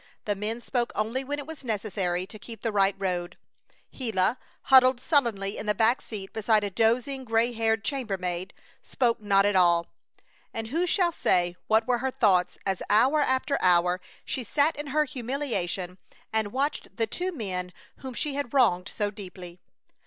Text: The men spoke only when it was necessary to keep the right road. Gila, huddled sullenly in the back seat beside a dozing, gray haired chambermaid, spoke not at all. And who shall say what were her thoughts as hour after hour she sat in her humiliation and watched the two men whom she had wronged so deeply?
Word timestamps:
The 0.25 0.33
men 0.33 0.59
spoke 0.61 0.91
only 0.95 1.23
when 1.23 1.37
it 1.37 1.45
was 1.45 1.63
necessary 1.63 2.25
to 2.25 2.39
keep 2.39 2.61
the 2.63 2.71
right 2.71 2.95
road. 2.97 3.37
Gila, 3.91 4.39
huddled 4.63 4.99
sullenly 4.99 5.59
in 5.59 5.67
the 5.67 5.75
back 5.75 6.01
seat 6.01 6.33
beside 6.33 6.63
a 6.63 6.71
dozing, 6.71 7.23
gray 7.23 7.51
haired 7.51 7.83
chambermaid, 7.83 8.51
spoke 8.81 9.21
not 9.21 9.45
at 9.45 9.55
all. 9.55 9.85
And 10.55 10.69
who 10.69 10.87
shall 10.87 11.11
say 11.11 11.55
what 11.67 11.85
were 11.87 11.99
her 11.99 12.09
thoughts 12.09 12.57
as 12.65 12.81
hour 12.89 13.19
after 13.21 13.59
hour 13.61 14.01
she 14.25 14.43
sat 14.43 14.75
in 14.75 14.87
her 14.87 15.05
humiliation 15.05 15.99
and 16.33 16.51
watched 16.51 16.97
the 16.97 17.05
two 17.05 17.31
men 17.31 17.71
whom 17.97 18.15
she 18.15 18.33
had 18.33 18.55
wronged 18.55 18.89
so 18.89 19.11
deeply? 19.11 19.59